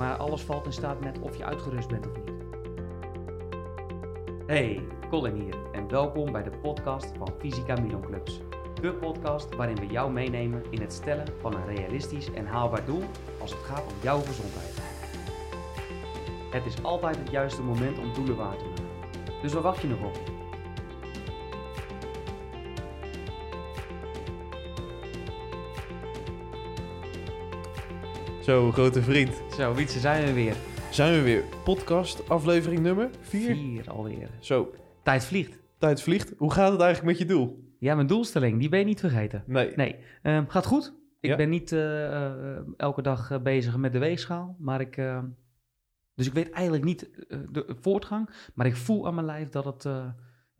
Maar 0.00 0.16
alles 0.16 0.42
valt 0.42 0.64
in 0.64 0.72
staat 0.72 1.00
met 1.00 1.18
of 1.18 1.36
je 1.36 1.44
uitgerust 1.44 1.88
bent 1.88 2.06
of 2.06 2.12
niet. 2.16 2.34
Hey, 4.46 4.86
Colin 5.08 5.34
hier 5.34 5.54
en 5.72 5.88
welkom 5.88 6.32
bij 6.32 6.42
de 6.42 6.50
podcast 6.50 7.12
van 7.18 7.28
Fysica 7.38 7.80
Milon 7.80 8.00
Clubs. 8.00 8.40
De 8.80 8.92
podcast 8.92 9.54
waarin 9.54 9.76
we 9.76 9.86
jou 9.86 10.12
meenemen 10.12 10.64
in 10.70 10.80
het 10.80 10.92
stellen 10.92 11.26
van 11.40 11.54
een 11.54 11.66
realistisch 11.66 12.32
en 12.32 12.46
haalbaar 12.46 12.84
doel 12.84 13.02
als 13.40 13.50
het 13.50 13.60
gaat 13.60 13.82
om 13.86 13.94
jouw 14.02 14.20
gezondheid. 14.20 14.78
Het 16.50 16.66
is 16.66 16.82
altijd 16.82 17.16
het 17.16 17.30
juiste 17.30 17.62
moment 17.62 17.98
om 17.98 18.14
doelen 18.14 18.36
waar 18.36 18.56
te 18.56 18.64
maken. 18.64 18.84
Dus 19.42 19.52
waar 19.52 19.62
wacht 19.62 19.80
je 19.80 19.88
nog 19.88 20.02
op? 20.04 20.39
Zo, 28.42 28.70
grote 28.72 29.02
vriend. 29.02 29.42
Zo, 29.56 29.74
Wietse, 29.74 29.98
zijn 30.00 30.24
we 30.26 30.32
weer. 30.32 30.56
Zijn 30.90 31.12
we 31.12 31.22
weer. 31.22 31.44
Podcast, 31.64 32.28
aflevering 32.28 32.80
nummer 32.80 33.08
4. 33.20 33.54
Vier 33.54 33.90
alweer. 33.90 34.28
Zo, 34.40 34.70
Tijd 35.02 35.24
vliegt. 35.24 35.58
tijd 35.78 36.02
vliegt. 36.02 36.32
Hoe 36.38 36.52
gaat 36.52 36.72
het 36.72 36.80
eigenlijk 36.80 37.18
met 37.18 37.28
je 37.28 37.34
doel? 37.34 37.68
Ja, 37.78 37.94
mijn 37.94 38.06
doelstelling, 38.06 38.58
die 38.58 38.68
ben 38.68 38.78
je 38.78 38.84
niet 38.84 39.00
vergeten. 39.00 39.42
Nee. 39.46 39.72
Nee, 39.76 39.96
ehm, 40.22 40.44
gaat 40.46 40.66
goed. 40.66 40.94
Ik 41.20 41.30
Ja. 41.30 41.36
ben 41.36 41.48
niet 41.48 41.72
eh, 41.72 42.06
eh, 42.56 42.58
elke 42.76 43.02
dag 43.02 43.30
eh, 43.30 43.38
bezig 43.42 43.76
met 43.76 43.92
de 43.92 43.98
weegschaal, 43.98 44.56
maar 44.58 44.80
ik... 44.80 44.96
ehm, 44.96 45.24
dus 46.14 46.26
ik 46.26 46.32
weet 46.32 46.50
eigenlijk 46.50 46.84
niet 46.84 47.08
de 47.28 47.76
voortgang, 47.80 48.30
maar 48.54 48.66
ik 48.66 48.76
voel 48.76 49.06
aan 49.06 49.14
mijn 49.14 49.26
lijf 49.26 49.48
dat, 49.48 49.64
het, 49.64 49.84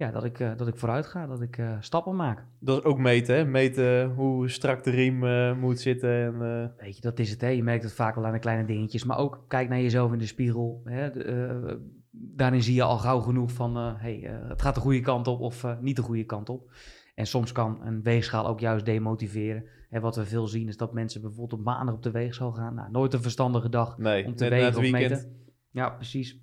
ja, 0.00 0.10
dat, 0.10 0.24
ik, 0.24 0.40
eh, 0.40 0.50
dat 0.56 0.68
ik 0.68 0.77
vooruit 0.77 1.06
ga, 1.06 1.27
dat 1.27 1.40
ik 1.40 1.59
eh, 1.59 1.77
stappen 1.80 2.16
maak. 2.16 2.45
Dat 2.58 2.78
is 2.78 2.84
ook 2.84 2.98
meten, 2.98 3.34
hè? 3.36 3.45
Meten 3.45 4.10
hoe 4.10 4.48
strak 4.48 4.84
de 4.84 4.91
riem 4.91 5.24
eh, 5.24 5.56
moet 5.56 5.80
zitten. 5.80 6.10
En, 6.10 6.74
Weet 6.78 6.96
je, 6.96 7.00
dat 7.00 7.18
is 7.18 7.30
het, 7.30 7.41
hè? 7.41 7.48
Je 7.48 7.62
merkt 7.62 7.84
het 7.84 7.92
vaak 7.92 8.14
wel 8.14 8.27
aan 8.27 8.32
de 8.32 8.38
kleine 8.38 8.64
dingetjes, 8.64 9.05
maar 9.05 9.18
ook 9.18 9.44
kijk 9.48 9.68
naar 9.68 9.80
jezelf 9.80 10.12
in 10.12 10.19
de 10.19 10.27
spiegel. 10.27 10.80
Hè? 10.84 11.10
De, 11.10 11.80
daarin 12.10 12.62
zie 12.62 12.75
je 12.75 12.83
al 12.83 12.98
gauw 12.98 13.20
genoeg 13.20 13.52
van, 13.52 13.77
hey, 13.77 14.30
het 14.48 14.62
gaat 14.62 14.75
de 14.75 14.80
goede 14.80 15.00
kant 15.00 15.27
op 15.27 15.41
of 15.41 15.66
niet 15.80 15.97
de 15.97 16.03
goede 16.03 16.25
kant 16.25 16.48
op. 16.48 16.70
En 17.14 17.27
soms 17.27 17.53
kan 17.53 17.80
een 17.86 18.03
weegschaal 18.03 18.47
ook 18.47 18.60
juist 18.60 18.84
demotiveren. 18.84 19.64
En 19.91 20.00
wat 20.00 20.16
we 20.16 20.25
veel 20.25 20.47
zien 20.47 20.69
is 20.69 20.77
dat 20.77 20.92
mensen 20.92 21.20
bijvoorbeeld 21.20 21.60
op 21.60 21.64
maandag 21.64 21.94
op 21.94 22.03
de 22.03 22.10
weegschaal 22.10 22.53
gaan. 22.53 22.75
Nou, 22.75 22.91
nooit 22.91 23.14
een 23.14 23.22
verstandige 23.22 23.69
dag 23.69 23.98
nee, 23.98 24.25
om 24.25 24.34
te 24.34 24.48
wegen 24.48 24.77
of 24.77 24.91
meten. 24.91 25.48
Ja, 25.70 25.91
precies. 25.91 26.41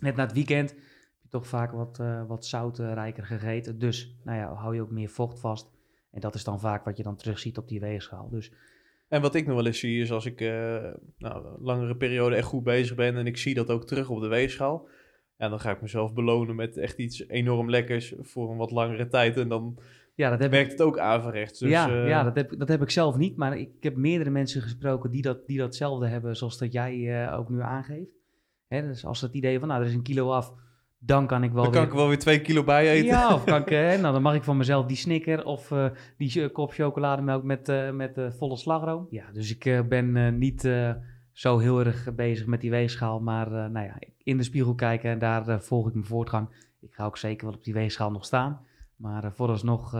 Net 0.00 0.16
na 0.16 0.22
het 0.22 0.32
weekend 0.32 0.74
je 1.30 1.38
toch 1.38 1.46
vaak 1.46 1.72
wat, 1.72 1.98
eh 2.00 2.26
wat 2.26 2.46
zoutrijker 2.46 3.24
gegeten. 3.24 3.78
Dus, 3.78 4.16
nou 4.24 4.38
ja, 4.38 4.54
hou 4.54 4.74
je 4.74 4.82
ook 4.82 4.90
meer 4.90 5.08
vocht 5.08 5.40
vast. 5.40 5.70
En 6.10 6.20
dat 6.20 6.34
is 6.34 6.44
dan 6.44 6.60
vaak 6.60 6.84
wat 6.84 6.96
je 6.96 7.02
dan 7.02 7.16
terugziet 7.16 7.58
op 7.58 7.68
die 7.68 7.80
weegschaal. 7.80 8.28
Dus 8.30 8.52
En 9.08 9.20
wat 9.20 9.34
ik 9.34 9.46
nog 9.46 9.56
wel 9.56 9.66
eens 9.66 9.78
zie 9.78 10.00
is 10.00 10.12
als 10.12 10.26
ik 10.26 10.40
eh, 10.40 10.48
nou, 11.18 11.46
een 11.46 11.56
langere 11.60 11.96
periode 11.96 12.36
echt 12.36 12.46
goed 12.46 12.64
bezig 12.64 12.96
ben 12.96 13.16
en 13.16 13.26
ik 13.26 13.36
zie 13.36 13.54
dat 13.54 13.70
ook 13.70 13.86
terug 13.86 14.10
op 14.10 14.20
de 14.20 14.28
weegschaal. 14.28 14.88
En 15.36 15.50
dan 15.50 15.60
ga 15.60 15.70
ik 15.70 15.80
mezelf 15.80 16.14
belonen 16.14 16.56
met 16.56 16.76
echt 16.76 16.98
iets 16.98 17.28
enorm 17.28 17.70
lekkers 17.70 18.14
voor 18.20 18.50
een 18.50 18.56
wat 18.56 18.70
langere 18.70 19.08
tijd. 19.08 19.36
En 19.36 19.48
dan 19.48 19.78
ja, 20.14 20.30
dat 20.30 20.38
heb 20.38 20.48
ik 20.48 20.54
werkt 20.54 20.72
het 20.72 20.82
ook 20.82 20.98
averechts. 20.98 21.58
Dus, 21.58 21.70
ja, 21.70 21.88
eh, 21.88 22.08
ja 22.08 22.22
dat, 22.22 22.34
heb, 22.34 22.58
dat 22.58 22.68
heb 22.68 22.82
ik 22.82 22.90
zelf 22.90 23.16
niet. 23.16 23.36
Maar 23.36 23.58
ik 23.58 23.70
heb 23.80 23.96
meerdere 23.96 24.30
mensen 24.30 24.62
gesproken 24.62 25.10
die, 25.10 25.22
dat, 25.22 25.46
die 25.46 25.58
datzelfde 25.58 26.06
hebben 26.06 26.36
zoals 26.36 26.58
dat 26.58 26.72
jij 26.72 27.32
ook 27.32 27.48
nu 27.48 27.60
aangeeft. 27.60 28.10
Hè, 28.68 28.82
dus 28.82 29.04
als 29.04 29.20
het 29.20 29.34
idee 29.34 29.58
van, 29.58 29.68
nou, 29.68 29.80
er 29.80 29.86
is 29.86 29.94
een 29.94 30.02
kilo 30.02 30.30
af, 30.30 30.52
dan 30.98 31.26
kan 31.26 31.42
ik 31.42 31.52
wel 31.52 31.62
dan 31.62 31.72
kan 31.72 31.80
weer... 31.80 31.90
ik 31.90 31.96
wel 31.96 32.08
weer 32.08 32.18
twee 32.18 32.40
kilo 32.40 32.64
bij 32.64 32.90
eten. 32.90 33.06
Ja, 33.06 33.34
of 33.34 33.44
kan 33.52 33.60
ik, 33.60 33.70
nou, 33.70 34.12
dan 34.12 34.22
mag 34.22 34.34
ik 34.34 34.42
van 34.42 34.56
mezelf 34.56 34.86
die 34.86 34.96
snicker 34.96 35.44
of 35.44 35.70
eh, 35.70 35.86
die 36.16 36.48
kop 36.48 36.72
chocolademelk 36.72 37.42
met, 37.42 37.68
eh, 37.68 37.90
met 37.90 38.18
eh, 38.18 38.30
volle 38.30 38.56
slagroom. 38.56 39.06
Ja, 39.10 39.24
dus 39.32 39.56
ik 39.56 39.88
ben 39.88 40.38
niet 40.38 40.70
zo 41.32 41.58
heel 41.58 41.78
erg 41.84 42.14
bezig 42.14 42.46
met 42.46 42.60
die 42.60 42.70
weegschaal. 42.70 43.20
Maar 43.20 43.50
nou 43.50 43.86
ja, 43.86 43.98
in 44.22 44.36
de 44.36 44.42
spiegel 44.42 44.74
kijken 44.74 45.10
en 45.10 45.18
daar 45.18 45.62
volg 45.62 45.86
ik 45.86 45.94
mijn 45.94 46.06
voortgang. 46.06 46.48
Ik 46.80 46.94
ga 46.94 47.04
ook 47.04 47.16
zeker 47.16 47.46
wel 47.46 47.54
op 47.54 47.64
die 47.64 47.74
weegschaal 47.74 48.10
nog 48.10 48.24
staan. 48.24 48.66
Maar 48.96 49.32
vooralsnog... 49.32 49.94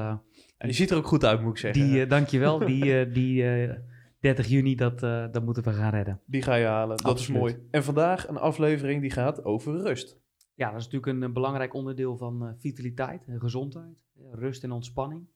En 0.58 0.69
je 0.69 0.75
ziet 0.75 0.91
er 0.91 0.97
ook 0.97 1.06
goed 1.06 1.25
uit, 1.25 1.41
moet 1.41 1.50
ik 1.50 1.58
zeggen. 1.58 1.88
die, 1.88 2.06
dankjewel. 2.06 2.58
Die, 2.58 3.10
die 3.10 3.50
eh, 3.50 3.75
30 4.20 4.47
juni, 4.47 4.75
dat, 4.75 5.00
dat 5.00 5.44
moeten 5.44 5.62
we 5.62 5.72
gaan 5.72 5.91
redden. 5.91 6.20
Die 6.26 6.42
ga 6.42 6.54
je 6.54 6.66
halen, 6.66 6.97
dat 6.97 7.06
Absoluut. 7.06 7.44
is 7.44 7.53
mooi. 7.53 7.66
En 7.70 7.84
vandaag 7.84 8.28
een 8.28 8.37
aflevering 8.37 9.00
die 9.00 9.10
gaat 9.10 9.44
over 9.44 9.81
rust. 9.82 10.19
Ja, 10.58 10.70
dat 10.70 10.78
is 10.80 10.84
natuurlijk 10.84 11.12
een, 11.12 11.22
eh, 11.22 11.32
belangrijk 11.32 11.74
onderdeel 11.74 12.16
van 12.16 12.46
eh, 12.46 12.52
vitaliteit 12.56 13.26
en 13.26 13.41
gezondheid. 13.41 14.06
Rust 14.30 14.64
en 14.64 14.70
ontspanning. 14.72 15.28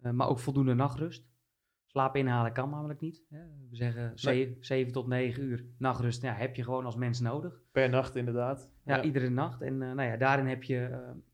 Eh, 0.00 0.12
maar 0.12 0.28
ook 0.28 0.38
voldoende 0.38 0.74
nachtrust. 0.74 1.28
Slaap 1.84 2.16
inhalen 2.16 2.52
kan 2.52 2.70
namelijk 2.70 3.00
niet. 3.00 3.24
We 3.28 3.76
zeggen 3.76 4.12
Nee. 4.22 4.56
7 4.60 4.92
tot 4.92 5.06
9 5.06 5.42
uur 5.42 5.66
nachtrust 5.78 6.22
ja, 6.22 6.34
heb 6.34 6.56
je 6.56 6.64
gewoon 6.64 6.84
als 6.84 6.96
mens 6.96 7.20
nodig. 7.20 7.62
Per 7.72 7.88
nacht 7.88 8.16
inderdaad. 8.16 8.70
Ja, 8.84 9.02
iedere 9.02 9.28
nacht. 9.28 9.60
En 9.62 9.78
nou 9.78 10.02
ja, 10.02 10.16
daarin 10.16 10.46
heb 10.46 10.62
je 10.62 10.78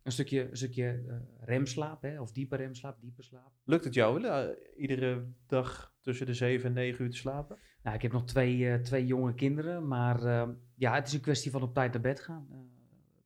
een 0.03 0.13
stukje, 0.13 0.51
een 0.51 0.57
stukje 0.57 1.21
remslaap, 1.41 2.03
hè, 2.03 2.21
of 2.21 2.33
diepe 2.33 2.57
remslaap, 2.57 3.01
diepe 3.01 3.23
slaap. 3.23 3.53
Lukt 3.65 3.85
het 3.85 3.95
jou 3.95 4.25
eh, 4.25 4.49
iedere 4.77 5.27
dag 5.47 5.95
tussen 6.01 6.27
de 6.27 6.35
7 6.35 6.69
en 6.69 6.75
9 6.75 7.05
uur 7.05 7.11
te 7.11 7.17
slapen? 7.17 7.59
Nou, 7.83 7.97
ik 7.97 8.03
heb 8.03 8.13
nog 8.13 8.25
twee, 8.25 8.81
twee 8.81 9.07
jonge 9.07 9.35
kinderen, 9.35 9.89
maar 9.89 10.21
ja, 10.75 10.95
het 10.95 11.07
is 11.07 11.13
een 11.13 11.21
kwestie 11.21 11.51
van 11.51 11.63
op 11.63 11.75
tijd 11.75 11.93
naar 11.93 12.03
bed 12.03 12.21
gaan. 12.21 12.72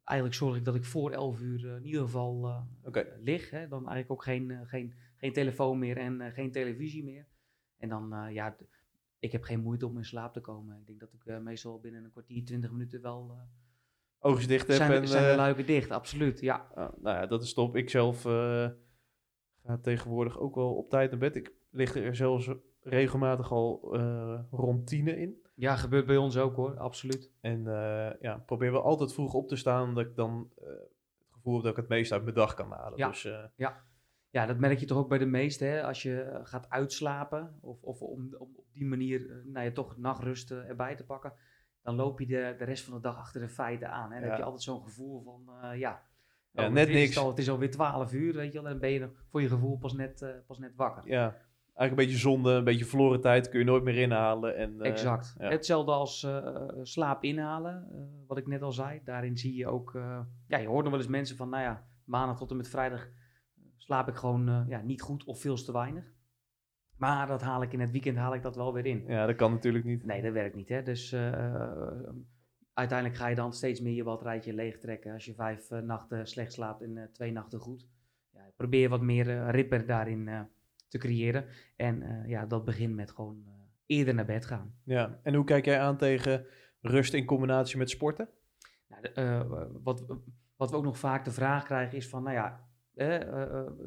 Eigenlijk 0.06 0.38
zorg 0.38 0.56
ik 0.56 0.64
dat 0.64 0.74
ik 0.74 0.84
voor 0.84 1.10
11 1.10 1.40
uur 1.40 1.66
eh, 1.66 1.76
in 1.76 1.84
ieder 1.84 2.00
geval 2.00 2.46
eh, 2.92 3.02
lig. 3.22 3.50
Hè? 3.50 3.68
Dan 3.68 3.78
eigenlijk 3.78 4.10
ook 4.10 4.22
geen, 4.22 4.50
eh, 4.50 4.60
geen, 4.64 4.94
geen 5.16 5.32
telefoon 5.32 5.78
meer 5.78 5.96
en 5.96 6.32
geen 6.32 6.52
televisie 6.52 7.04
meer. 7.04 7.26
En 7.78 7.88
dan, 7.88 8.32
ja, 8.32 8.56
ik 9.18 9.32
heb 9.32 9.42
geen 9.42 9.60
moeite 9.60 9.86
om 9.86 9.96
in 9.96 10.04
slaap 10.04 10.32
te 10.32 10.40
komen. 10.40 10.78
Ik 10.80 10.86
denk 10.86 11.00
dat 11.00 11.12
ik 11.12 11.40
meestal 11.42 11.80
binnen 11.80 12.04
een 12.04 12.10
kwartier, 12.10 12.44
20 12.44 12.70
minuten 12.70 13.02
wel... 13.02 13.38
Oogjes 14.18 14.46
dicht 14.46 14.66
heb 14.66 14.76
zijn, 14.76 14.92
en... 14.92 15.08
zijn 15.08 15.30
de 15.30 15.36
luiken 15.36 15.66
dicht, 15.66 15.90
absoluut, 15.90 16.40
ja. 16.40 16.70
ah, 16.74 16.92
nou 17.02 17.16
ja, 17.16 17.26
dat 17.26 17.42
is 17.42 17.54
top. 17.54 17.76
Ik 17.76 17.90
zelf 17.90 18.22
ga 19.62 19.78
tegenwoordig 19.82 20.38
ook 20.38 20.54
wel 20.54 20.74
op 20.74 20.90
tijd 20.90 21.10
naar 21.10 21.20
bed. 21.20 21.36
Ik 21.36 21.54
lig 21.70 21.94
er 21.94 22.16
zelfs 22.16 22.50
regelmatig 22.80 23.52
al 23.52 23.96
rond 24.50 24.86
tienen 24.86 25.18
in. 25.18 25.45
Ja, 25.58 25.76
gebeurt 25.76 26.06
bij 26.06 26.16
ons 26.16 26.36
ook 26.36 26.56
hoor, 26.56 26.78
absoluut. 26.78 27.30
En 27.40 27.66
eh, 27.66 28.20
ja, 28.20 28.38
probeer 28.46 28.72
wel 28.72 28.82
altijd 28.82 29.12
vroeg 29.12 29.34
op 29.34 29.48
te 29.48 29.56
staan, 29.56 29.94
dat 29.94 30.04
ik 30.06 30.14
dan 30.16 30.50
eh, 30.58 30.66
het 30.66 31.28
gevoel 31.30 31.54
heb 31.54 31.62
dat 31.62 31.70
ik 31.72 31.76
het 31.78 31.88
meeste 31.88 32.14
uit 32.14 32.22
mijn 32.22 32.34
dag 32.34 32.54
kan 32.54 32.72
halen. 32.72 32.98
Ja. 32.98 33.08
Dus 33.08 33.24
eh, 33.24 33.44
Ja, 34.30 34.46
dat 34.46 34.58
merk 34.58 34.78
je 34.78 34.86
toch 34.86 34.98
ook 34.98 35.08
bij 35.08 35.18
de 35.18 35.26
meesten. 35.26 35.68
Hè? 35.70 35.82
Als 35.82 36.02
je 36.02 36.40
gaat 36.42 36.70
uitslapen 36.70 37.58
of, 37.60 37.82
of 37.82 38.02
om, 38.02 38.34
om 38.38 38.50
op 38.56 38.64
die 38.72 38.84
manier 38.86 39.42
nou 39.44 39.64
ja, 39.66 39.72
toch 39.72 39.96
nachtrust 39.96 40.50
erbij 40.50 40.94
te 40.96 41.04
pakken, 41.04 41.32
dan 41.82 41.94
loop 41.94 42.20
je 42.20 42.26
de, 42.26 42.54
de 42.58 42.64
rest 42.64 42.84
van 42.84 42.94
de 42.94 43.00
dag 43.00 43.16
achter 43.16 43.40
de 43.40 43.48
feiten 43.48 43.90
aan. 43.90 44.10
Hè? 44.12 44.14
Dan 44.18 44.24
Ja. 44.24 44.28
heb 44.28 44.36
je 44.38 44.44
altijd 44.44 44.62
zo'n 44.62 44.82
gevoel 44.82 45.22
van, 45.22 45.42
ja, 45.78 46.02
Ja, 46.52 46.66
oh, 46.66 46.72
net 46.72 46.86
het 46.86 46.96
is 46.96 47.02
niks. 47.02 47.18
Al, 47.18 47.28
het 47.28 47.38
is 47.38 47.50
alweer 47.50 47.70
12 47.70 48.12
uur, 48.12 48.34
weet 48.34 48.52
je 48.52 48.58
wel, 48.62 48.64
en 48.64 48.70
dan 48.70 48.80
ben 48.80 48.90
je 48.90 49.10
voor 49.30 49.42
je 49.42 49.48
gevoel 49.48 49.78
pas 49.78 49.92
net, 49.92 50.42
pas 50.46 50.58
net 50.58 50.74
wakker. 50.76 51.08
ja, 51.08 51.36
eigenlijk 51.76 51.90
een 51.90 52.06
beetje 52.06 52.28
zonde, 52.28 52.50
een 52.50 52.64
beetje 52.64 52.84
verloren 52.84 53.20
tijd, 53.20 53.48
kun 53.48 53.58
je 53.58 53.64
nooit 53.64 53.82
meer 53.82 53.96
inhalen. 53.96 54.56
En, 54.56 54.80
eh, 54.80 54.90
exact. 54.90 55.34
ja. 55.38 55.50
Hetzelfde 55.50 55.92
als 55.92 56.22
eh, 56.22 56.68
slaap 56.82 57.24
inhalen, 57.24 57.88
eh, 57.92 57.98
wat 58.26 58.38
ik 58.38 58.46
net 58.46 58.62
al 58.62 58.72
zei. 58.72 59.00
Daarin 59.04 59.36
zie 59.36 59.56
je 59.56 59.66
ook, 59.66 59.92
ja, 60.46 60.58
je 60.58 60.66
hoort 60.66 60.82
nog 60.82 60.92
wel 60.92 61.00
eens 61.00 61.10
mensen 61.10 61.36
van, 61.36 61.48
nou 61.48 61.62
ja, 61.62 61.86
maandag 62.04 62.36
tot 62.36 62.50
en 62.50 62.56
met 62.56 62.68
vrijdag 62.68 63.08
slaap 63.76 64.08
ik 64.08 64.14
gewoon 64.14 64.64
ja, 64.68 64.80
niet 64.80 65.02
goed 65.02 65.24
of 65.24 65.40
veel 65.40 65.56
te 65.56 65.72
weinig. 65.72 66.14
Maar 66.96 67.26
dat 67.26 67.42
haal 67.42 67.62
ik 67.62 67.72
in 67.72 67.80
het 67.80 67.90
weekend 67.90 68.16
haal 68.16 68.34
ik 68.34 68.42
dat 68.42 68.56
wel 68.56 68.72
weer 68.72 68.86
in. 68.86 69.04
Ja, 69.06 69.26
dat 69.26 69.36
kan 69.36 69.52
natuurlijk 69.52 69.84
niet. 69.84 70.04
Nee, 70.04 70.22
dat 70.22 70.32
werkt 70.32 70.54
niet. 70.54 70.68
Hè? 70.68 70.82
Dus 70.82 71.12
uiteindelijk 72.72 73.18
ga 73.18 73.26
je 73.26 73.34
dan 73.34 73.52
steeds 73.52 73.80
meer 73.80 73.94
je 73.94 74.04
batterijtje 74.04 74.54
leegtrekken. 74.54 75.12
Als 75.12 75.24
je 75.24 75.34
vijf 75.34 75.70
nachten 75.70 76.26
slecht 76.26 76.52
slaapt 76.52 76.82
en 76.82 77.10
twee 77.12 77.32
nachten 77.32 77.58
goed. 77.58 77.88
Ja, 78.32 78.50
probeer 78.56 78.88
wat 78.88 79.00
meer 79.00 79.50
ripper 79.50 79.86
daarin 79.86 80.48
te 80.98 81.06
creëren. 81.06 81.44
En 81.76 82.02
eh, 82.02 82.28
ja, 82.28 82.46
dat 82.46 82.64
begint 82.64 82.94
met 82.94 83.10
gewoon 83.10 83.42
eh, 83.46 83.52
eerder 83.86 84.14
naar 84.14 84.24
bed 84.24 84.46
gaan. 84.46 84.74
Ja, 84.84 85.20
en 85.22 85.34
hoe 85.34 85.44
kijk 85.44 85.64
jij 85.64 85.80
aan 85.80 85.96
tegen 85.96 86.46
rust 86.80 87.14
in 87.14 87.24
combinatie 87.24 87.78
met 87.78 87.90
sporten? 87.90 88.28
Nou, 88.88 89.02
de, 89.02 89.08
eh, 89.08 89.66
wat, 89.82 90.04
wat 90.56 90.70
we 90.70 90.76
ook 90.76 90.84
nog 90.84 90.98
vaak 90.98 91.24
de 91.24 91.30
vraag 91.30 91.64
krijgen 91.64 91.96
is 91.96 92.08
van, 92.08 92.22
nou 92.22 92.34
ja, 92.34 92.64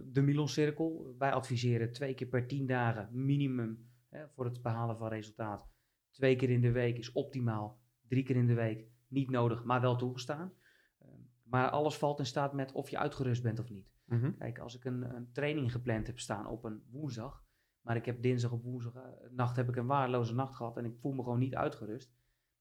de 0.03 0.21
Milon-cirkel. 0.21 1.15
Wij 1.17 1.31
adviseren 1.31 1.91
twee 1.91 2.13
keer 2.13 2.27
per 2.27 2.47
tien 2.47 2.65
dagen 2.65 3.09
minimum 3.11 3.89
voor 4.35 4.45
het 4.45 4.61
behalen 4.61 4.97
van 4.97 5.07
resultaat. 5.07 5.67
Twee 6.11 6.35
keer 6.35 6.49
in 6.49 6.61
de 6.61 6.71
week 6.71 6.97
is 6.97 7.11
optimaal. 7.11 7.79
Drie 8.07 8.23
keer 8.23 8.35
in 8.35 8.47
de 8.47 8.53
week 8.53 8.85
niet 9.09 9.29
nodig, 9.29 9.63
maar 9.63 9.81
wel 9.81 9.95
toegestaan. 9.95 10.53
Eh, 10.99 11.07
maar 11.43 11.69
alles 11.69 11.97
valt 11.97 12.19
in 12.19 12.25
staat 12.25 12.53
met 12.53 12.71
of 12.71 12.89
je 12.89 12.97
uitgerust 12.97 13.43
bent 13.43 13.59
of 13.59 13.69
niet. 13.69 13.91
Kijk, 14.37 14.59
als 14.59 14.75
ik 14.75 14.85
een, 14.85 15.15
een 15.15 15.31
training 15.31 15.71
gepland 15.71 16.07
heb 16.07 16.19
staan 16.19 16.47
op 16.47 16.63
een 16.63 16.83
woensdag, 16.91 17.43
maar 17.81 17.95
ik 17.95 18.05
heb 18.05 18.21
dinsdag 18.21 18.51
op 18.51 18.63
woensdag 18.63 18.95
eh, 18.95 19.29
nacht 19.31 19.55
heb 19.55 19.69
ik 19.69 19.75
een 19.75 19.85
waardeloze 19.85 20.33
nacht 20.33 20.55
gehad 20.55 20.77
en 20.77 20.85
ik 20.85 20.97
voel 20.97 21.13
me 21.13 21.23
gewoon 21.23 21.39
niet 21.39 21.55
uitgerust. 21.55 22.13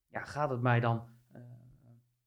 Ja, 0.08 0.24
gaat 0.24 0.50
het 0.50 0.60
mij 0.60 0.80
dan, 0.80 1.08
eh, 1.32 1.42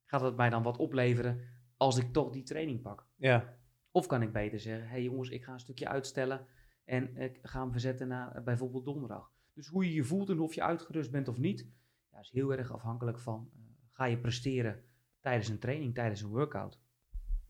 gaat 0.06 0.22
het 0.22 0.36
mij 0.36 0.50
dan 0.50 0.64
wat 0.64 0.78
opleveren 0.78 1.42
als 1.78 1.98
ik 1.98 2.14
toch 2.14 2.32
die 2.32 2.44
training 2.44 2.82
pak? 2.82 3.08
Ja, 3.16 3.60
Of 3.92 4.08
kan 4.08 4.22
ik 4.22 4.34
beter 4.34 4.60
zeggen, 4.60 4.86
hé 4.86 4.92
hey 4.92 5.04
jongens, 5.04 5.30
ik 5.30 5.44
ga 5.44 5.54
een 5.54 5.60
stukje 5.60 5.88
uitstellen 5.88 6.46
en 6.86 7.18
ik 7.18 7.40
ga 7.42 7.62
hem 7.62 7.72
verzetten 7.72 8.08
naar 8.08 8.36
eh, 8.36 8.44
bijvoorbeeld 8.44 8.86
donderdag. 8.86 9.32
Dus 9.54 9.68
hoe 9.68 9.86
je 9.86 9.94
je 9.94 10.04
voelt 10.04 10.30
en 10.30 10.40
of 10.40 10.54
je 10.54 10.64
uitgerust 10.64 11.12
bent 11.12 11.28
of 11.28 11.38
niet, 11.38 11.68
ja, 12.12 12.20
is 12.20 12.32
heel 12.32 12.52
erg 12.52 12.72
afhankelijk 12.72 13.20
van, 13.20 13.52
ga 13.92 14.06
je 14.06 14.18
presteren 14.20 14.84
tijdens 15.20 15.48
een 15.48 15.60
training, 15.60 15.94
tijdens 15.94 16.22
een 16.22 16.30
workout. 16.30 16.81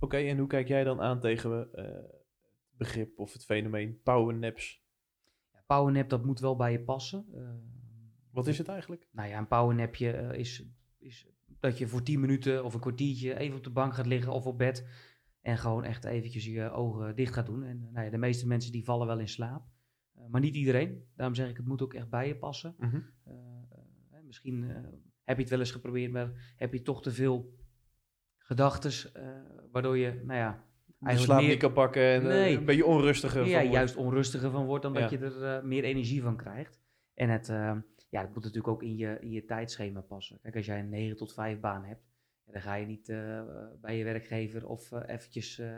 Oké, 0.02 0.18
en 0.18 0.38
hoe 0.38 0.48
kijk 0.48 0.68
jij 0.68 0.84
dan 0.84 1.02
aan 1.02 1.20
tegen 1.20 1.74
eh, 1.74 1.84
het 1.86 2.78
begrip 2.78 3.20
of 3.20 3.34
het 3.34 3.46
fenomeen 3.46 4.02
powernaps? 4.04 4.84
Ja, 5.54 5.64
powernap, 5.68 6.10
dat 6.10 6.26
moet 6.26 6.40
wel 6.40 6.56
bij 6.56 6.72
je 6.72 6.84
passen. 6.84 7.26
Eh, 7.34 7.50
Wat 8.32 8.48
is 8.48 8.58
het 8.58 8.68
eigenlijk? 8.68 9.08
Nou 9.12 9.30
ja, 9.30 9.38
een 9.38 9.48
powernapje 9.48 10.12
eh, 10.12 10.40
is, 10.40 10.66
is 10.98 11.28
dat 11.60 11.78
je 11.78 11.88
voor 11.88 12.04
10 12.04 12.20
minuten 12.20 12.66
of 12.66 12.74
een 12.74 12.80
kwartiertje 12.80 13.38
even 13.38 13.58
op 13.58 13.64
de 13.64 13.70
bank 13.70 13.94
gaat 13.94 14.06
liggen 14.06 14.34
of 14.34 14.46
op 14.46 14.58
bed. 14.58 14.88
En 15.42 15.58
gewoon 15.58 15.84
echt 15.84 16.04
eventjes 16.04 16.46
je 16.46 16.72
ogen 16.72 17.16
dicht 17.16 17.34
gaat 17.34 17.46
doen. 17.46 17.64
En 17.64 17.90
nou 17.92 18.06
ja, 18.06 18.12
de 18.12 18.18
meeste 18.18 18.48
mensen 18.48 18.72
die 18.72 18.84
vallen 18.84 19.08
wel 19.08 19.20
in 19.20 19.30
slaap. 19.30 19.64
Maar 20.30 20.42
niet 20.42 20.56
iedereen. 20.56 21.04
Daarom 21.16 21.36
zeg 21.36 21.50
ik, 21.50 21.58
het 21.58 21.66
moet 21.66 21.82
ook 21.82 21.94
echt 21.94 22.10
bij 22.10 22.28
je 22.28 22.38
passen. 22.38 22.76
Mhm. 22.78 23.02
Misschien 24.26 24.64
heb 25.24 25.36
je 25.36 25.42
het 25.42 25.50
wel 25.50 25.60
eens 25.60 25.72
geprobeerd, 25.72 26.12
maar 26.12 26.54
heb 26.56 26.74
je 26.74 26.82
toch 26.82 27.02
te 27.02 27.12
veel 27.12 27.54
gedachtes, 28.52 29.12
eh, 29.12 29.24
waardoor 29.72 29.98
je, 29.98 30.22
nou 30.26 30.40
ja, 30.40 30.64
De 30.98 31.18
slaap 31.18 31.40
meer- 31.40 31.50
niet 31.50 31.60
kan 31.60 31.74
pakken 31.74 32.02
en 32.04 32.22
eh, 32.22 32.28
Nee. 32.28 32.58
een 32.58 32.66
beetje 32.66 32.86
onrustiger. 32.86 33.46
ja, 33.48 33.64
juist 33.64 33.96
onrustiger 33.96 34.52
van 34.52 34.66
wordt 34.66 34.84
dan 34.84 34.94
dat 34.94 35.10
je 35.10 35.18
er 35.18 35.44
eh, 35.44 35.64
meer 35.64 35.84
energie 35.84 36.22
van 36.22 36.36
krijgt. 36.38 36.80
En 37.14 37.30
het, 37.30 37.50
eh, 37.50 37.76
ja, 38.10 38.22
het 38.22 38.34
moet 38.34 38.44
natuurlijk 38.44 38.68
ook 38.74 38.84
in 38.84 38.98
je, 38.98 39.18
in 39.22 39.32
je 39.32 39.46
tijdschema 39.46 40.02
passen. 40.02 40.40
Kijk, 40.42 40.56
als 40.56 40.66
jij 40.66 40.80
een 40.80 40.90
9 40.90 41.16
tot 41.16 41.34
5 41.34 41.60
baan 41.60 41.84
hebt, 41.84 42.04
dan 42.46 42.62
ga 42.62 42.76
je 42.76 42.86
niet 42.86 43.06
bij 43.82 43.98
je 43.98 44.04
werkgever 44.04 44.68
of 44.68 44.92
eventjes 44.92 45.60
eh 45.60 45.78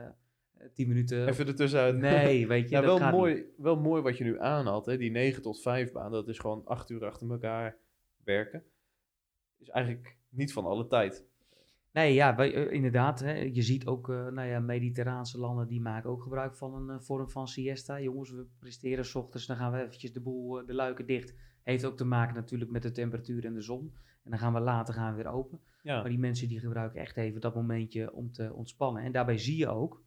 10 0.73 0.87
minuten... 0.87 1.27
Even 1.27 1.47
ertussenuit. 1.47 1.97
Nee, 1.97 2.47
weet 2.53 2.69
je, 2.69 2.75
Ja, 2.75 2.81
dat 2.81 2.89
wel 2.89 2.99
gaat 2.99 3.11
mooi, 3.13 3.33
niet. 3.33 3.43
wel 3.57 3.75
mooi 3.79 4.01
wat 4.01 4.17
je 4.17 4.23
nu 4.23 4.39
aanhaalt. 4.39 4.85
Hè? 4.85 4.97
Die 4.97 5.11
9 5.11 5.41
tot 5.41 5.61
5 5.61 5.91
baan, 5.91 6.11
dat 6.11 6.27
is 6.27 6.39
gewoon 6.39 6.65
8 6.65 6.89
uur 6.89 7.05
achter 7.05 7.31
elkaar 7.31 7.77
werken. 8.23 8.63
Is 9.59 9.69
eigenlijk 9.69 10.17
niet 10.29 10.53
van 10.53 10.65
alle 10.65 10.87
tijd. 10.87 11.25
Nee, 11.93 12.13
ja, 12.13 12.35
wij- 12.35 12.53
eh, 12.53 12.71
inderdaad. 12.73 13.19
Hè, 13.19 13.31
je 13.33 13.61
ziet 13.61 13.85
ook, 13.85 14.09
eh, 14.09 14.27
nou 14.27 14.47
ja, 14.47 14.59
mediterraanse 14.59 15.39
landen 15.39 15.67
die 15.67 15.81
maken 15.81 16.09
ook 16.09 16.21
gebruik 16.23 16.55
van 16.55 16.75
een 16.75 16.89
eh, 16.89 16.99
vorm 17.01 17.29
van 17.29 17.47
siesta. 17.47 18.01
Jongens, 18.01 18.31
we 18.31 18.45
presteren 18.59 19.05
's 19.05 19.15
ochtends, 19.15 19.45
dan 19.45 19.57
gaan 19.57 19.71
we 19.71 19.77
eventjes 19.81 20.13
de 20.13 20.21
boel, 20.21 20.65
de 20.65 20.73
luiken 20.73 21.05
dicht. 21.05 21.33
Heeft 21.63 21.85
ook 21.85 21.97
te 21.97 22.05
maken 22.05 22.35
natuurlijk 22.35 22.71
met 22.71 22.81
de 22.81 22.91
temperatuur 22.91 23.45
en 23.45 23.53
de 23.53 23.61
zon. 23.61 23.93
En 24.23 24.29
dan 24.29 24.39
gaan 24.39 24.53
we 24.53 24.59
later 24.59 24.93
gaan 24.93 25.15
we 25.15 25.23
weer 25.23 25.31
open. 25.31 25.59
Ja, 25.81 26.01
Maar 26.01 26.09
die 26.09 26.19
mensen 26.19 26.47
die 26.47 26.59
gebruiken 26.59 26.99
echt 27.01 27.17
even 27.17 27.41
dat 27.41 27.55
momentje 27.55 28.13
om 28.13 28.31
te 28.31 28.53
ontspannen. 28.53 29.03
En 29.03 29.11
daarbij 29.11 29.37
zie 29.37 29.57
je 29.57 29.67
ook 29.67 30.03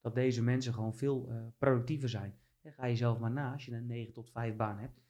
dat 0.00 0.14
deze 0.14 0.42
mensen 0.42 0.74
gewoon 0.74 0.94
veel 0.94 1.28
productiever 1.58 2.08
zijn. 2.08 2.34
En 2.62 2.72
ga 2.72 2.86
je 2.86 2.96
zelf 2.96 3.18
maar 3.18 3.30
na, 3.30 3.52
als 3.52 3.64
je 3.64 3.72
een 3.72 3.86
9 3.86 4.12
tot 4.12 4.30
5 4.30 4.56
baan 4.56 4.78
hebt. 4.78 5.00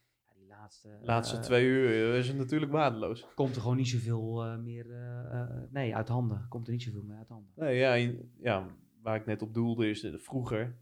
Laatste, 0.65 0.99
laatste 1.03 1.37
eh, 1.37 1.43
twee 1.43 1.67
uur 1.67 2.15
is 2.15 2.29
het 2.29 2.37
natuurlijk 2.37 2.73
waardeloos. 2.73 3.27
komt 3.35 3.55
er 3.55 3.61
gewoon 3.61 3.77
niet 3.77 3.89
zoveel 3.89 4.45
eh, 4.45 4.57
meer 4.59 4.91
eh, 4.93 5.63
nee, 5.71 5.97
uit 5.97 6.09
handen. 6.09 6.47
Komt 6.49 6.67
er 6.67 6.73
niet 6.73 6.83
zoveel 6.83 7.03
meer 7.03 7.17
uit 7.17 7.29
handen. 7.29 7.53
Nee, 7.57 7.77
ja, 7.79 7.95
in- 7.95 8.33
ja, 8.41 8.67
waar 9.03 9.17
ik 9.17 9.27
net 9.27 9.43
op 9.43 9.55
doelde 9.55 9.91
is, 9.91 10.01
dat 10.01 10.23
vroeger 10.23 10.77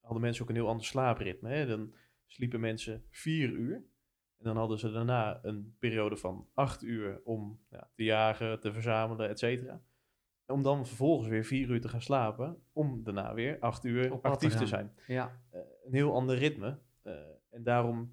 hadden 0.00 0.20
mensen 0.20 0.42
ook 0.42 0.48
een 0.48 0.54
heel 0.54 0.68
ander 0.68 0.84
slaapritme. 0.86 1.48
Hè? 1.48 1.66
Dan 1.66 1.94
sliepen 2.26 2.60
mensen 2.60 3.04
vier 3.10 3.48
uur. 3.50 3.74
En 4.38 4.44
dan 4.44 4.56
hadden 4.56 4.78
ze 4.78 4.90
daarna 4.90 5.38
een 5.42 5.76
periode 5.78 6.16
van 6.16 6.48
acht 6.54 6.82
uur 6.82 7.20
om 7.24 7.60
ja, 7.70 7.90
te 7.94 8.04
jagen, 8.04 8.60
te 8.60 8.72
verzamelen, 8.72 9.28
et 9.28 9.38
cetera. 9.38 9.80
Om 10.46 10.62
dan 10.62 10.86
vervolgens 10.86 11.28
weer 11.28 11.44
vier 11.44 11.68
uur 11.68 11.80
te 11.80 11.88
gaan 11.88 12.02
slapen, 12.02 12.62
om 12.72 13.02
daarna 13.04 13.34
weer 13.34 13.58
acht 13.60 13.84
uur 13.84 14.20
actief 14.20 14.54
te 14.54 14.66
zijn. 14.66 14.92
Ja, 15.06 15.40
een 15.84 15.92
heel 15.94 16.14
ander 16.14 16.36
ritme. 16.36 16.78
En 17.50 17.62
daarom, 17.62 18.12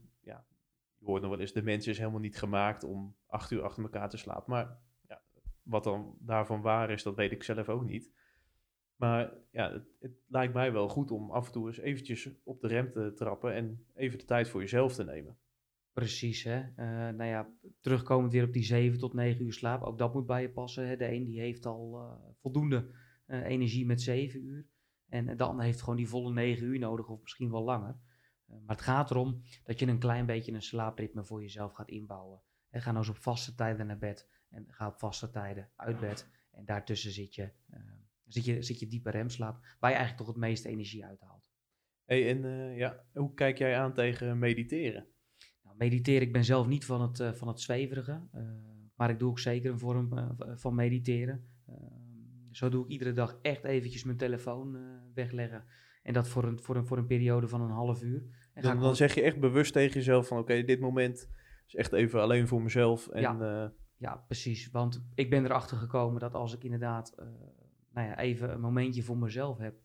nog 1.06 1.30
wel 1.30 1.40
eens, 1.40 1.54
de 1.54 1.63
mens 1.63 1.88
is 1.88 1.98
helemaal 1.98 2.19
niet 2.19 2.38
gemaakt 2.38 2.84
om 2.84 3.16
acht 3.28 3.52
uur 3.52 3.63
achter 3.63 3.84
elkaar 3.84 4.10
te 4.10 4.18
slapen. 4.18 4.52
Maar 4.52 4.80
ja, 5.07 5.22
wat 5.63 5.84
dan 5.84 6.18
daarvan 6.19 6.62
waar 6.62 6.92
is, 6.92 7.04
dat 7.04 7.16
weet 7.16 7.31
ik 7.31 7.44
zelf 7.44 7.69
ook 7.69 7.86
niet. 7.86 8.13
Maar 8.96 9.34
ja, 9.52 9.84
het, 10.00 10.13
lijkt 10.28 10.54
mij 10.54 10.72
wel 10.72 10.88
goed 10.88 11.12
om 11.12 11.31
af 11.31 11.46
en 11.46 11.52
toe 11.52 11.68
eens 11.68 11.78
eventjes 11.78 12.30
op 12.44 12.62
de 12.62 12.68
rem 12.68 12.92
te 12.92 13.13
trappen 13.16 13.54
en 13.54 13.86
even 13.94 14.19
de 14.19 14.25
tijd 14.25 14.50
voor 14.50 14.62
jezelf 14.62 14.94
te 14.94 15.04
nemen. 15.04 15.38
precies. 15.94 16.44
Hè. 16.44 16.60
Eh, 16.75 17.16
nou 17.16 17.24
ja, 17.24 17.54
terugkomend 17.81 18.31
weer 18.31 18.44
op 18.44 18.54
die 18.54 18.63
7 18.63 19.00
tot 19.00 19.13
9 19.13 19.46
uur 19.46 19.54
slaap. 19.54 19.81
Ook 19.81 19.98
dat 19.98 20.13
moet 20.13 20.25
bij 20.25 20.42
je 20.42 20.50
passen. 20.50 20.88
Hè. 20.88 20.98
De 20.98 21.12
een 21.12 21.24
die 21.24 21.40
heeft 21.40 21.66
al 21.66 22.00
eh, 22.00 22.30
voldoende 22.42 22.90
eh, 23.25 23.46
energie 23.46 23.86
met 23.86 24.01
7 24.01 24.44
uur. 24.44 24.68
En 25.10 25.38
de 25.38 25.44
ander 25.44 25.66
heeft 25.66 25.80
gewoon 25.80 25.96
die 25.96 26.08
volle 26.08 26.34
9 26.34 26.66
uur 26.66 26.80
nodig 26.80 27.08
of 27.08 27.22
misschien 27.22 27.51
wel 27.51 27.63
langer. 27.63 28.00
Eh, 28.45 28.56
maar 28.65 28.75
het 28.75 28.86
gaat 28.86 29.12
erom 29.12 29.42
dat 29.63 29.80
je 29.80 29.88
een 29.88 30.00
klein 30.00 30.25
beetje 30.25 30.51
een 30.51 30.62
slaapritme 30.62 31.24
voor 31.24 31.42
jezelf 31.42 31.74
gaat 31.74 31.89
inbouwen. 31.89 32.42
En 32.69 32.81
ga 32.81 32.92
nou 32.92 33.06
eens 33.06 33.15
op 33.15 33.24
vaste 33.24 33.56
tijden 33.56 33.88
naar 33.88 33.97
bed. 33.97 34.30
En 34.50 34.65
ga 34.69 34.88
op 34.88 35.00
vaste 35.00 35.30
tijden 35.30 35.69
uit 35.75 36.00
bed. 36.00 36.30
En 36.51 36.65
daartussen 36.65 37.12
zit 37.12 37.36
je, 37.36 37.51
eh, 37.69 37.80
zit 38.27 38.45
je, 38.45 38.62
zit 38.62 38.80
je 38.80 38.88
diepe 38.88 39.09
remslaap. 39.09 39.59
Waar 39.80 39.89
je 39.89 39.95
eigenlijk 39.95 40.18
toch 40.18 40.27
het 40.27 40.45
meeste 40.45 40.69
energie 40.69 41.06
uithaalt. 41.06 41.50
Hey, 42.06 42.30
en 42.30 42.45
eh, 42.45 42.77
ja, 42.77 43.03
hoe 43.13 43.33
kijk 43.33 43.57
jij 43.57 43.77
aan 43.77 43.94
tegen 43.94 44.39
mediteren? 44.39 45.07
Nou, 45.63 45.77
mediteren, 45.77 46.21
ik 46.21 46.33
ben 46.33 46.44
zelf 46.44 46.68
niet 46.68 46.86
van 46.86 47.01
het, 47.01 47.38
van 47.38 47.48
het 47.48 47.62
zweverige, 47.62 48.21
maar 48.95 49.09
ik 49.09 49.19
doe 49.19 49.30
ook 49.30 49.39
zeker 49.39 49.71
een 49.71 49.80
vorm 49.80 50.36
van 50.56 50.75
mediteren. 50.75 51.50
Eh, 51.65 51.75
zo 52.51 52.69
doe 52.69 52.83
ik 52.83 52.91
iedere 52.91 53.13
dag 53.13 53.39
echt 53.41 53.63
eventjes 53.63 54.03
mijn 54.03 54.18
telefoon 54.18 54.77
wegleggen. 55.13 55.65
En 56.06 56.13
dat 56.13 56.28
voor 56.28 56.44
een, 56.44 56.60
voor, 56.62 56.75
een, 56.75 56.86
voor 56.86 56.98
een 56.98 57.06
periode 57.06 57.48
van 57.48 57.62
een 57.62 57.69
half 57.69 58.02
uur. 58.04 58.24
En 58.54 58.78
Dan, 58.80 58.96
zeg 58.96 59.13
je 59.16 59.22
echt 59.22 59.40
bewust 59.40 59.74
tegen 59.74 59.94
jezelf 59.94 60.28
van 60.28 60.38
oké, 60.38 60.63
dit 60.63 60.80
moment 60.80 61.30
is 61.68 61.75
echt 61.75 61.94
even 61.94 62.22
alleen 62.22 62.48
voor 62.48 62.62
mezelf. 62.62 63.07
En 63.07 63.22
Ja. 63.22 63.63
eh, 63.63 63.69
Ja, 63.98 64.16
precies. 64.16 64.72
Want 64.72 65.06
ik 65.16 65.30
ben 65.30 65.46
erachter 65.46 65.78
gekomen 65.78 66.19
dat 66.19 66.34
als 66.34 66.56
ik 66.56 66.63
inderdaad 66.63 67.13
eh, 67.18 67.25
nou 67.94 68.07
ja, 68.07 68.18
even 68.19 68.52
een 68.52 68.60
momentje 68.62 69.04
voor 69.04 69.18
mezelf 69.18 69.57
heb. 69.57 69.75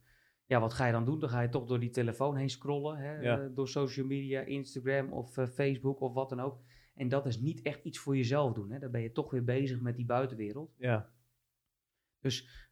Ja, 0.47 0.61
wat 0.61 0.73
ga 0.73 0.87
je 0.87 0.93
dan 0.93 1.05
doen? 1.05 1.19
Dan 1.19 1.29
ga 1.29 1.41
je 1.41 1.49
toch 1.49 1.67
door 1.67 1.81
die 1.81 1.91
telefoon 1.91 2.37
heen 2.37 2.51
scrollen. 2.51 2.97
Hè? 2.99 3.21
Ja. 3.21 3.41
eh, 3.41 3.47
door 3.55 3.69
social 3.69 4.07
media, 4.07 4.41
Instagram 4.41 5.13
of 5.13 5.33
Facebook 5.53 6.01
of 6.01 6.13
wat 6.15 6.29
dan 6.29 6.41
ook. 6.41 6.59
En 6.95 7.09
dat 7.09 7.27
is 7.27 7.41
niet 7.41 7.63
echt 7.63 7.85
iets 7.85 7.99
voor 7.99 8.17
jezelf 8.17 8.53
doen. 8.53 8.71
Hè? 8.71 8.79
Dan 8.79 8.91
ben 8.91 9.03
je 9.03 9.13
toch 9.13 9.31
weer 9.31 9.45
bezig 9.45 9.81
met 9.81 9.97
die 9.97 10.07
buitenwereld. 10.07 10.75
ja, 10.79 11.11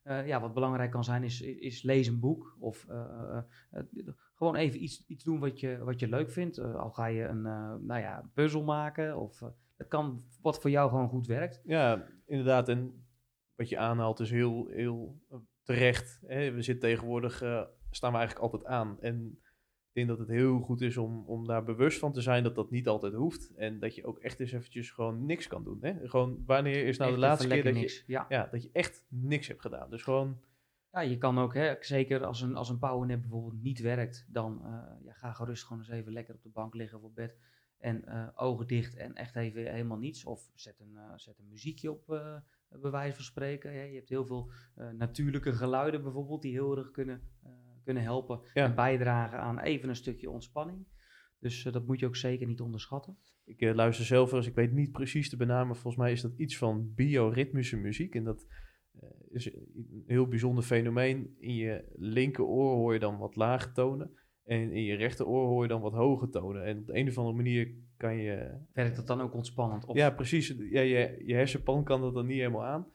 Eh, 0.08 0.26
ja, 0.26 0.40
wat 0.40 0.54
belangrijk 0.54 0.90
kan 0.90 1.04
zijn 1.04 1.22
is, 1.22 1.40
is, 1.40 1.82
lees 1.82 2.06
een 2.06 2.20
boek. 2.20 2.56
Of 2.58 2.86
eh, 2.88 3.38
eh, 3.70 3.82
gewoon 4.34 4.54
even 4.54 4.82
iets, 4.82 5.04
iets 5.06 5.24
doen 5.24 5.38
wat 5.38 5.60
je, 5.60 5.78
wat 5.78 6.00
je 6.00 6.08
leuk 6.08 6.30
vindt. 6.30 6.58
Al 6.58 6.90
ga 6.90 7.06
je 7.06 7.24
een 7.24 7.42
nou 7.86 8.00
ja, 8.00 8.30
puzzel 8.34 8.62
maken. 8.62 9.16
Of 9.16 9.42
het 9.76 9.88
kan 9.88 10.24
wat 10.42 10.60
voor 10.60 10.70
jou 10.70 10.90
gewoon 10.90 11.08
goed 11.08 11.26
werkt. 11.26 11.60
Ja, 11.64 12.06
inderdaad. 12.26 12.68
En 12.68 13.06
wat 13.54 13.68
je 13.68 13.78
aanhaalt 13.78 14.20
is 14.20 14.30
heel, 14.30 14.66
heel 14.68 15.20
terecht. 15.62 16.20
Hè? 16.26 16.52
We 16.52 16.62
zitten 16.62 16.88
tegenwoordig, 16.88 17.36
staan 17.90 18.12
we 18.12 18.18
eigenlijk 18.18 18.52
altijd 18.52 18.64
aan. 18.64 19.00
En 19.00 19.38
denk 19.98 20.18
dat 20.18 20.28
het 20.28 20.36
heel 20.36 20.60
goed 20.60 20.80
is 20.80 20.96
om, 20.96 21.24
om 21.26 21.46
daar 21.46 21.64
bewust 21.64 21.98
van 21.98 22.12
te 22.12 22.20
zijn 22.20 22.42
dat 22.42 22.54
dat 22.54 22.70
niet 22.70 22.88
altijd 22.88 23.14
hoeft. 23.14 23.54
En 23.56 23.78
dat 23.78 23.94
je 23.94 24.04
ook 24.04 24.18
echt 24.18 24.40
eens 24.40 24.52
eventjes 24.52 24.90
gewoon 24.90 25.26
niks 25.26 25.46
kan 25.46 25.64
doen. 25.64 25.78
Hè? 25.80 26.08
Gewoon, 26.08 26.42
wanneer 26.46 26.86
is 26.86 26.98
nou 26.98 27.10
Echt 27.10 27.20
de 27.20 27.26
laatste 27.26 27.48
keer 27.48 27.64
dat 27.64 27.80
je. 27.80 28.02
Ja. 28.06 28.26
ja, 28.28 28.48
dat 28.50 28.62
je 28.62 28.70
echt 28.72 29.04
niks 29.08 29.48
hebt 29.48 29.60
gedaan? 29.60 29.90
Dus 29.90 30.02
gewoon, 30.02 30.40
Ja, 30.92 31.00
je 31.00 31.18
kan 31.18 31.38
ook, 31.38 31.54
hè, 31.54 31.74
zeker 31.80 32.24
als 32.24 32.40
een, 32.40 32.56
als 32.56 32.68
een 32.68 32.78
powernap 32.78 33.20
bijvoorbeeld 33.20 33.62
niet 33.62 33.80
werkt, 33.80 34.26
dan 34.28 34.64
eh, 34.64 35.04
ja, 35.04 35.12
ga 35.12 35.32
gerust 35.32 35.64
gewoon 35.64 35.78
eens 35.78 35.90
even 35.90 36.12
lekker 36.12 36.34
op 36.34 36.42
de 36.42 36.48
bank 36.48 36.74
liggen 36.74 36.98
of 36.98 37.04
op 37.04 37.14
bed. 37.14 37.36
En 37.78 38.04
eh, 38.04 38.28
ogen 38.34 38.66
dicht 38.66 38.96
en 38.96 39.14
echt 39.14 39.36
even 39.36 39.72
helemaal 39.72 39.98
niets. 39.98 40.24
Of 40.24 40.50
zet 40.54 40.80
een, 40.80 40.96
eh, 40.96 41.12
zet 41.16 41.38
een 41.38 41.48
muziekje 41.48 41.90
op, 41.90 42.06
bij 42.68 42.90
wijze 42.90 43.14
van 43.14 43.24
spreken. 43.24 43.72
Je 43.72 43.96
hebt 43.96 44.08
heel 44.08 44.26
veel 44.26 44.50
natuurlijke 44.92 45.52
geluiden 45.52 46.02
bijvoorbeeld, 46.02 46.42
die 46.42 46.52
heel 46.52 46.76
erg 46.76 46.90
kunnen, 46.90 47.22
kunnen 47.88 48.06
helpen 48.06 48.40
Ja. 48.54 48.64
en 48.64 48.74
bijdragen 48.74 49.38
aan 49.38 49.58
even 49.58 49.88
een 49.88 49.96
stukje 49.96 50.30
ontspanning. 50.30 50.86
Dus 51.40 51.64
eh, 51.64 51.72
dat 51.72 51.86
moet 51.86 52.00
je 52.00 52.06
ook 52.06 52.16
zeker 52.16 52.46
niet 52.46 52.60
onderschatten. 52.60 53.18
ik 53.44 53.60
eh, 53.60 53.74
luister 53.74 54.04
zelf 54.04 54.30
wel 54.30 54.38
eens, 54.38 54.48
ik 54.48 54.54
weet 54.54 54.72
niet 54.72 54.92
precies 54.92 55.30
de 55.30 55.36
benamen. 55.36 55.76
Volgens 55.76 55.96
mij 55.96 56.12
is 56.12 56.20
dat 56.20 56.32
iets 56.36 56.58
van 56.58 56.92
bioritmische 56.94 57.76
muziek. 57.76 58.14
En 58.14 58.24
dat 58.24 58.46
eh, 59.00 59.08
is 59.30 59.54
een 59.54 60.02
heel 60.06 60.26
bijzonder 60.28 60.64
fenomeen. 60.64 61.34
In 61.38 61.54
je 61.54 61.84
linkeroor 61.96 62.74
hoor 62.76 62.92
je 62.92 62.98
dan 62.98 63.18
wat 63.18 63.36
lage 63.36 63.72
tonen. 63.72 64.10
En 64.44 64.72
in 64.72 64.82
je 64.82 64.94
rechteroor 64.94 65.46
hoor 65.46 65.62
je 65.62 65.68
dan 65.68 65.80
wat 65.80 65.92
hoge 65.92 66.28
tonen. 66.28 66.64
En 66.64 66.78
op 66.78 66.86
de 66.86 66.96
een 66.96 67.08
of 67.08 67.18
andere 67.18 67.36
manier 67.36 67.74
kan 67.96 68.16
je... 68.16 68.58
Werkt 68.72 68.96
dat 68.96 69.06
dan 69.06 69.20
ook 69.20 69.34
ontspannend? 69.34 69.84
Of, 69.84 69.96
Ja, 69.96 70.10
precies. 70.10 70.48
Ja, 70.48 70.80
je, 70.80 71.22
je 71.24 71.34
hersenpan 71.34 71.84
kan 71.84 72.00
dat 72.00 72.14
dan 72.14 72.26
niet 72.26 72.38
helemaal 72.38 72.64
aan. 72.64 72.86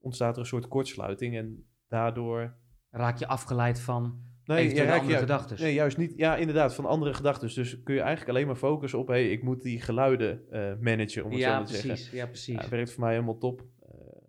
Ontstaat 0.00 0.34
er 0.34 0.40
een 0.40 0.46
soort 0.46 0.68
kortsluiting. 0.68 1.36
En 1.36 1.66
daardoor... 1.88 2.58
Raak 2.90 3.18
je 3.18 3.26
afgeleid 3.26 3.80
van 3.80 4.28
Nee, 4.44 4.90
andere 4.92 5.18
gedachten? 5.18 5.60
Nee, 5.60 5.74
juist 5.74 5.96
niet. 5.96 6.12
Ja, 6.16 6.36
inderdaad, 6.36 6.74
van 6.74 6.86
andere 6.86 7.14
gedachten. 7.14 7.54
Dus 7.54 7.82
kun 7.82 7.94
je 7.94 8.00
eigenlijk 8.00 8.30
alleen 8.30 8.46
maar 8.46 8.56
focussen 8.56 8.98
op... 8.98 9.06
hey, 9.08 9.30
ik 9.30 9.42
moet 9.42 9.62
die 9.62 9.80
geluiden 9.80 10.50
eh, 10.50 10.74
managen, 10.80 11.24
om 11.24 11.30
het 11.30 11.40
zo 11.40 11.46
ja, 11.48 11.56
maar 11.58 11.66
te 11.66 11.72
zeggen. 11.72 11.88
precies. 11.90 12.10
Ja, 12.10 12.26
precies. 12.26 12.54
Ja, 12.54 12.60
het 12.60 12.70
werkt 12.70 12.92
voor 12.92 13.00
mij 13.02 13.12
helemaal 13.12 13.38
top. 13.38 13.64
Eh, 13.82 14.22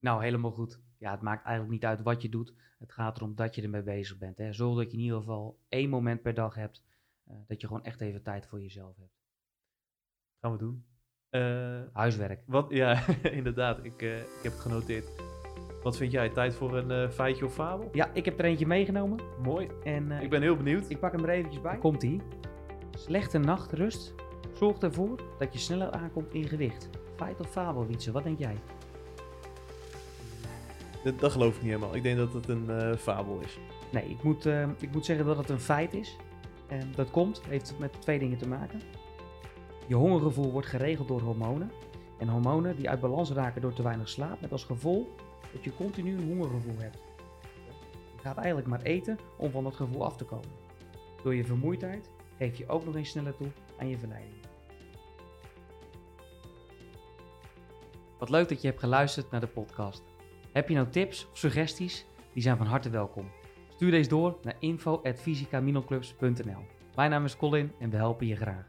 Nou, 0.00 0.22
helemaal 0.22 0.50
goed. 0.50 0.80
Ja, 0.98 1.10
het 1.10 1.20
maakt 1.22 1.44
eigenlijk 1.44 1.74
niet 1.74 1.84
uit 1.84 2.02
wat 2.02 2.22
je 2.22 2.28
doet. 2.28 2.54
Het 2.78 2.92
gaat 2.92 3.16
erom 3.16 3.34
dat 3.34 3.54
je 3.54 3.62
ermee 3.62 3.82
bezig 3.82 4.18
bent. 4.18 4.38
Hè. 4.38 4.52
Zorg 4.52 4.76
dat 4.76 4.90
je 4.90 4.96
in 4.96 5.02
ieder 5.02 5.18
geval 5.18 5.58
één 5.68 5.88
moment 5.90 6.22
per 6.22 6.34
dag 6.34 6.54
hebt. 6.54 6.84
eh, 7.24 7.36
dat 7.46 7.60
je 7.60 7.66
gewoon 7.66 7.84
echt 7.84 8.00
even 8.00 8.22
tijd 8.22 8.46
voor 8.46 8.60
jezelf 8.60 8.96
hebt. 8.96 9.16
gaan 10.40 10.52
we 10.52 10.58
doen. 10.58 10.84
Eh, 11.30 11.80
Huiswerk. 11.92 12.42
wat, 12.46 12.70
ja, 12.70 13.04
inderdaad. 13.22 13.84
Ik, 13.84 14.02
eh, 14.02 14.18
ik 14.18 14.40
heb 14.42 14.52
het 14.52 14.60
genoteerd. 14.60 15.27
Wat 15.88 15.96
vind 15.96 16.12
jij? 16.12 16.28
Tijd 16.28 16.54
voor 16.54 16.76
een 16.76 16.90
eh, 16.90 17.08
feitje 17.10 17.44
of 17.44 17.54
fabel? 17.54 17.88
Ja, 17.92 18.10
ik 18.12 18.24
heb 18.24 18.38
er 18.38 18.44
eentje 18.44 18.66
meegenomen. 18.66 19.18
Mooi. 19.42 19.68
En 19.84 20.12
eh, 20.12 20.22
Ik 20.22 20.30
ben 20.30 20.42
heel 20.42 20.56
benieuwd. 20.56 20.90
ik 20.90 20.98
pak 20.98 21.12
hem 21.12 21.22
er 21.24 21.28
eventjes 21.28 21.62
bij. 21.62 21.76
Komt 21.76 22.02
ie. 22.02 22.20
Slechte 22.90 23.38
nachtrust 23.38 24.14
zorgt 24.52 24.82
ervoor 24.82 25.20
dat 25.38 25.52
je 25.52 25.58
sneller 25.58 25.90
aankomt 25.90 26.34
in 26.34 26.48
gewicht. 26.48 26.88
Feit 27.16 27.40
of 27.40 27.50
fabel, 27.50 27.86
Wietse? 27.86 28.12
Wat 28.12 28.24
denk 28.24 28.38
jij? 28.38 28.56
Dat, 31.04 31.20
dat 31.20 31.32
geloof 31.32 31.56
ik 31.56 31.62
niet 31.62 31.70
helemaal. 31.72 31.94
Ik 31.94 32.02
denk 32.02 32.16
dat 32.16 32.32
het 32.32 32.48
een 32.48 32.70
eh, 32.70 32.96
fabel 32.96 33.40
is. 33.44 33.58
Nee, 33.92 34.08
ik 34.08 34.22
moet, 34.22 34.46
eh, 34.46 34.68
ik 34.80 34.92
moet 34.92 35.04
zeggen 35.04 35.26
dat 35.26 35.36
het 35.36 35.48
een 35.48 35.60
feit 35.60 35.94
is. 35.94 36.16
En 36.66 36.92
dat 36.94 37.10
komt, 37.10 37.42
heeft 37.48 37.74
met 37.78 38.00
twee 38.00 38.18
dingen 38.18 38.38
te 38.38 38.48
maken. 38.48 38.80
Je 39.86 39.94
hongergevoel 39.94 40.52
wordt 40.52 40.68
geregeld 40.68 41.08
door 41.08 41.20
hormonen. 41.20 41.70
En 42.18 42.28
hormonen 42.28 42.76
die 42.76 42.90
uit 42.90 43.00
balans 43.00 43.30
raken 43.32 43.60
door 43.60 43.72
te 43.72 43.82
weinig 43.82 44.08
slaap, 44.08 44.40
met 44.40 44.52
als 44.52 44.64
gevolg 44.64 45.06
dat 45.58 45.66
je 45.66 45.84
continu 45.84 46.16
een 46.16 46.26
hongergevoel 46.26 46.78
hebt. 46.78 46.98
Je 48.14 48.20
gaat 48.22 48.36
eigenlijk 48.36 48.66
maar 48.66 48.82
eten 48.82 49.18
om 49.38 49.50
van 49.50 49.64
dat 49.64 49.74
gevoel 49.74 50.04
af 50.04 50.16
te 50.16 50.24
komen. 50.24 50.50
Door 51.22 51.34
je 51.34 51.44
vermoeidheid 51.44 52.10
geef 52.36 52.58
je 52.58 52.68
ook 52.68 52.84
nog 52.84 52.94
eens 52.94 53.10
sneller 53.10 53.36
toe 53.36 53.48
aan 53.78 53.88
je 53.88 53.98
verleiding. 53.98 54.34
Wat 58.18 58.30
leuk 58.30 58.48
dat 58.48 58.60
je 58.60 58.68
hebt 58.68 58.80
geluisterd 58.80 59.30
naar 59.30 59.40
de 59.40 59.46
podcast. 59.46 60.02
Heb 60.52 60.68
je 60.68 60.74
nou 60.74 60.88
tips 60.88 61.28
of 61.30 61.38
suggesties? 61.38 62.06
Die 62.32 62.42
zijn 62.42 62.56
van 62.56 62.66
harte 62.66 62.90
welkom. 62.90 63.30
Stuur 63.68 63.90
deze 63.90 64.08
door 64.08 64.38
naar 64.42 64.56
info.fysicaminelclubs.nl 64.58 66.64
Mijn 66.94 67.10
naam 67.10 67.24
is 67.24 67.36
Colin 67.36 67.72
en 67.78 67.90
we 67.90 67.96
helpen 67.96 68.26
je 68.26 68.36
graag. 68.36 68.67